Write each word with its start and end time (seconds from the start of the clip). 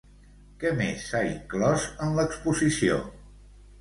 Què 0.61 0.69
més 0.77 1.03
s'ha 1.09 1.21
inclòs 1.33 1.85
en 2.07 2.17
l'exposició? 2.21 2.99